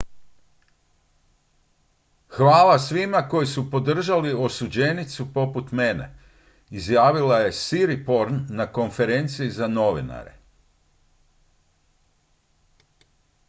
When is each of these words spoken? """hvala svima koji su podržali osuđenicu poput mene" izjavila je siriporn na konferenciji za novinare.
"""hvala 2.37 2.79
svima 2.79 3.27
koji 3.29 3.47
su 3.47 3.71
podržali 3.71 4.33
osuđenicu 4.33 5.33
poput 5.33 5.71
mene" 5.71 6.17
izjavila 6.69 7.37
je 7.37 7.51
siriporn 7.51 8.45
na 8.49 8.71
konferenciji 8.71 9.49
za 9.51 9.67
novinare. 9.67 10.35